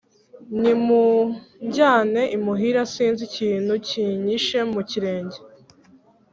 Nimunjyane 0.61 2.21
imuhira, 2.37 2.81
sinzi 2.93 3.21
ikintu 3.29 3.73
kinyishe 3.87 4.59
mu 4.73 4.81
kirenge 4.89 5.37